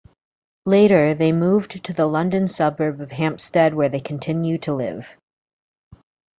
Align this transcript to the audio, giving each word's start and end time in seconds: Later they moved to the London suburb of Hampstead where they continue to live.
Later 0.65 1.13
they 1.13 1.31
moved 1.31 1.83
to 1.83 1.93
the 1.93 2.07
London 2.07 2.47
suburb 2.47 3.01
of 3.01 3.11
Hampstead 3.11 3.75
where 3.75 3.87
they 3.89 3.99
continue 3.99 4.57
to 4.57 4.73
live. 4.73 5.15